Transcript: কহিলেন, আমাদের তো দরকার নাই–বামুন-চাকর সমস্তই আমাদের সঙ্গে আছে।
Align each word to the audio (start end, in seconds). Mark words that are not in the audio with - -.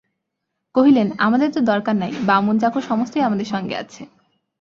কহিলেন, 0.75 1.07
আমাদের 1.17 1.49
তো 1.51 1.59
দরকার 1.63 1.95
নাই–বামুন-চাকর 1.95 2.81
সমস্তই 2.81 3.25
আমাদের 3.27 3.45
সঙ্গে 3.45 3.75
আছে। 3.75 4.01